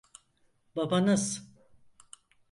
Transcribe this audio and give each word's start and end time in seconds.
Babanız. 0.75 1.51